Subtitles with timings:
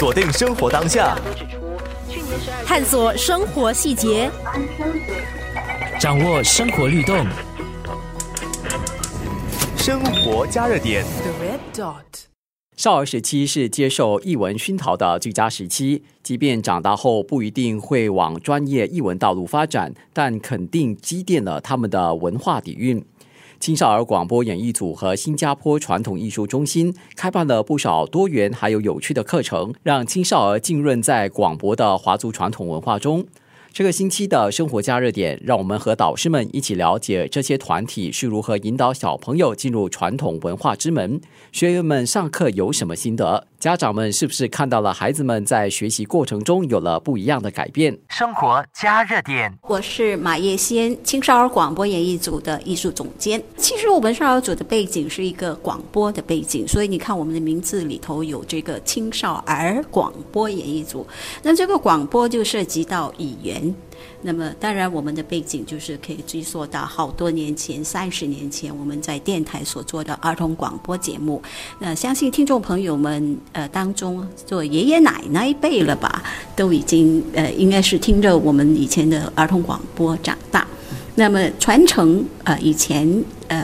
[0.00, 1.14] 锁定生活当下，
[2.64, 4.30] 探索生活细节，
[6.00, 7.26] 掌握生活律动，
[9.76, 11.04] 生活加热点。
[11.04, 12.22] The Red Dot
[12.78, 23.04] 少儿时期是接受译文熏陶的最佳时期，即便长大后不一定会往专业译文道路发展，但肯定积淀了他们的文化底蕴。
[23.60, 33.26] 青少儿广播演艺组和新加坡传统艺术中心开办了不少多元还有有趣的课程，让青少儿浸润在广博的华族传统文化中。
[33.72, 41.20] 这个星期的生活加热点，让我们和导师们一起了解这些团体是如何引导小朋友进入传统文化之门。
[41.52, 43.46] 学员们上课有什么心得？
[43.60, 47.96] 家长们是不是看到了孩子们在学习过程中有了不一样的改变？
[48.08, 53.40] 生活加热点，我是马叶仙，青少儿广播演艺组的艺术总监。
[53.56, 61.06] 其实我们少儿组的背景是一个广播的背景，所以你看我们的名字里头有这个青少儿广播演艺组。
[61.42, 63.59] 那这个广播就涉及到语言。
[64.22, 71.42] 那么，当然，我们的背景就是可以追溯到好多年前，三十年前我们在电台所做的儿童广播节目。
[71.80, 76.22] 那相信听众朋友们，呃，当中做爷爷奶奶辈了吧，
[76.54, 80.64] 都已经呃，应该是听着我们以前的儿童广播长大。
[81.16, 83.59] 那么传承呃以前呃。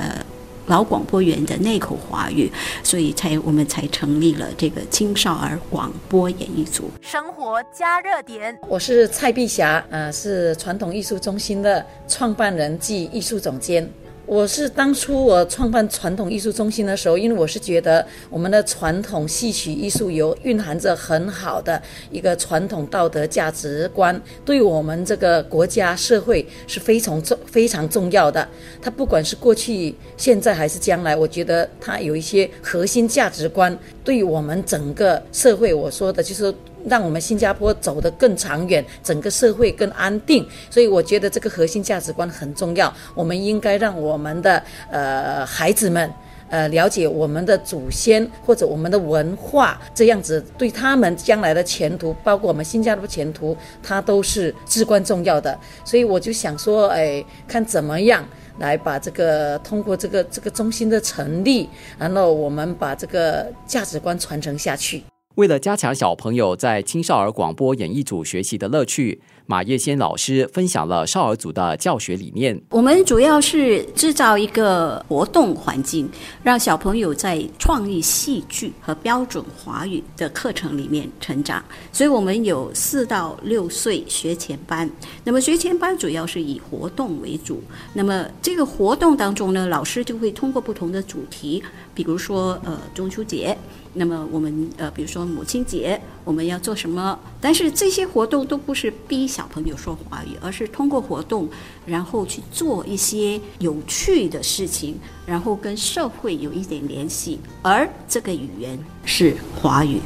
[0.66, 2.50] 老广播员的那口华语，
[2.82, 6.90] 所以才我们才成立了这个青少儿广播演艺组。
[7.00, 13.88] 生活加热点，我是蔡碧霞，呃，是传统艺术中心的创办人暨艺术总监。
[14.26, 28.46] 我是当初我创办传统艺术中心的时候，因为我是觉得我们的传统戏曲艺术有蕴含着很好的一个传统道德价值观，对我们这个国家社会是非常重非常重要的。
[28.82, 36.52] 它不管是过去、现在还是将来，我觉得它有一些核心价值观，对我们整个社会，我说的就是。
[36.88, 40.46] 让我们新加坡走得更长远，整个社会更安定。
[40.70, 42.92] 所以我觉得这个核心价值观很重要。
[43.14, 46.10] 我们应该让我们的呃孩子们
[46.48, 55.58] 呃了解我们的祖先或者我们的文化，这样子对他们将来的前途，包括我们新加坡前途，它都是至关重要的。
[55.84, 58.24] 所以我就想说，哎，看怎么样
[58.58, 61.68] 来把这个通过这个这个中心的成立，
[61.98, 65.02] 然后我们把这个价值观传承下去。
[65.36, 72.58] 为了加强小朋友在青少儿广播演艺组学习的乐趣，马叶仙老师分享了少儿组的教学理念。
[72.70, 76.08] 我们主要是制造一个活动环境，
[76.42, 81.62] 让小朋友在创意戏剧和标准华语的课程里面成长。
[81.92, 84.90] 所以我们有四到六岁学前班。
[85.22, 87.62] 那么学前班主要是以活动为主。
[87.92, 91.62] 那么这个活动当中呢，老师就会通过不同的主题，
[91.94, 93.54] 比如说呃中秋节。
[93.98, 97.18] 那么我们呃，比如说母亲节，我们要做什么？
[97.40, 101.48] 但是这些活动都不是逼小朋友说华语，而是通过活动，
[101.86, 107.38] 然后去做一些有趣的事情，然后跟社会有一点联系。
[107.62, 109.98] 而这个语言是华语，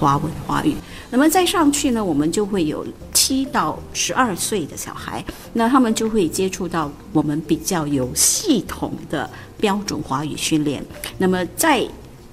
[0.00, 0.74] 华文华语。
[1.10, 5.22] 那么再上去呢，我们就会有七到十二岁的小孩，
[5.52, 10.82] 那他们就会接触到我们比较有系统的标准华语训练。
[11.18, 11.86] 那么在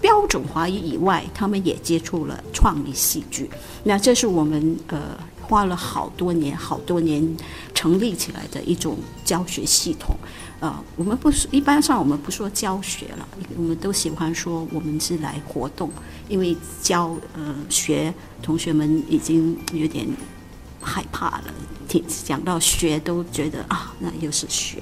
[0.03, 3.49] 标准华语以外，他们也接触了创意戏剧。
[3.85, 7.25] 那这是我们呃花了好多年、好多年
[7.73, 10.13] 成立起来的一种教学系统。
[10.59, 13.25] 呃，我们不是一般上我们不说教学了，
[13.55, 15.89] 我们都喜欢说我们是来活动，
[16.27, 20.05] 因为教呃学同学们已经有点
[20.81, 21.45] 害怕了，
[22.25, 24.77] 讲到学都觉得啊，那又是学，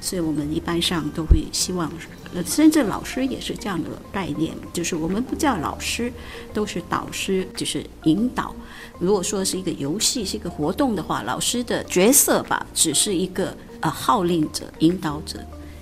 [0.00, 1.90] 所以我们一般上都会希望。
[2.34, 6.12] 呃，甚至老师也是这样的概念，就是我们不叫老师，
[6.52, 8.54] 都是导师，就是引导。
[8.98, 15.38] 如果说是一个游戏、是一个活动的话，老师的角色吧，只是一个呃号令者、引导者。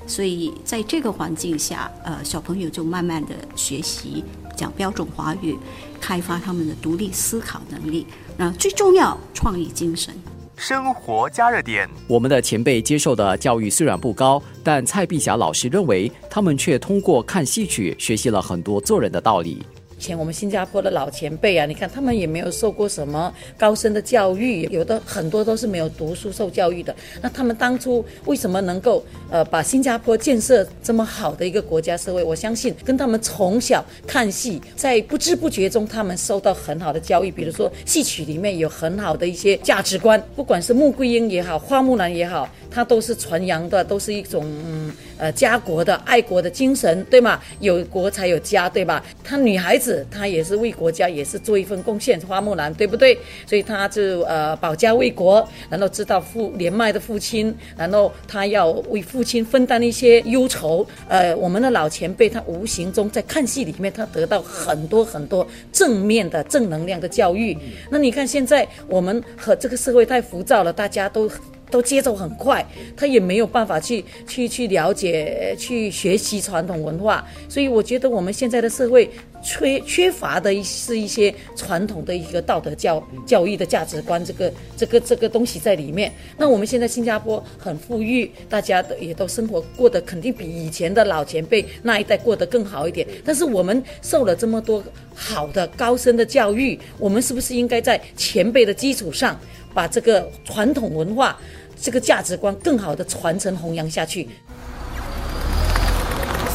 [0.07, 4.23] 所以在这个环境下，呃，小朋友就慢慢的学习
[4.57, 5.59] 讲标准华语，
[6.01, 8.07] 开发他们的独立思考能力。
[8.37, 10.15] 那最重要，创意精神。
[10.57, 19.63] 生活加热点，我们的前辈接受的教育虽然不高，但蔡碧霞老师认为，他们却通过看戏曲学习了很多做人的道理。
[19.99, 26.95] 前我们新加坡的老前辈啊，你看他们也没有受过什么高深的教育，有的很多都是没有读书受教育的。
[27.23, 32.23] 那他们当初为什么能够呃把新加坡建设这么好的一个国家社会？
[32.23, 37.31] 我相信跟他们从小看戏，在不知不觉中他们受到很好的教育。
[37.31, 44.93] 比如说戏曲里面有很好的一些价值观，不管是穆桂英也好，花木兰也好，它都是传扬的，都是一种嗯。
[45.19, 47.41] 呃，家国的爱国的精神，对吗？
[47.61, 49.03] 有国才有家，对吧？
[49.25, 49.86] 她女孩子。
[50.11, 53.19] 他也是为国家也是做一份贡献，花木兰对不对？
[53.47, 60.87] 所以他就呃保家卫国，然后知道父年迈的父亲，然后他要为父亲分担一些忧愁。
[61.09, 67.57] 呃，我们的老前辈他无形中在看戏里面，他得到很多很多正面的正能量的教育。
[67.91, 71.31] 那你看现在我们和这个社会太浮躁了，大家都。
[71.71, 72.65] 都节奏很快，
[72.97, 79.11] 他也没有办法去去去了解、去学习传统文化，所以我觉得我们现在的社会
[79.43, 86.13] 缺缺乏的是一些传统的一个道德教教育的价值观，这个这个这个东西在里面。
[86.37, 93.07] 那我们现在新加坡很富裕，大家的也都生活过得肯定比以前的老前辈那一代过得更好一点。
[93.25, 94.83] 但是我们受了这么多
[95.15, 99.39] 好的高深的教育，我们是不是应该在前辈的基础上？
[99.77, 101.37] 把这个传统文化、
[101.79, 104.27] 这个价值观更好的传承弘扬下去。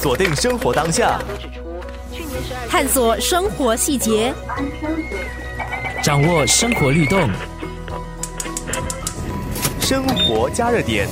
[0.02, 1.22] 锁定生活当下，
[2.68, 4.34] 探索生活细节，
[6.02, 7.30] 掌握生活律动，
[9.80, 11.08] 生活加热点。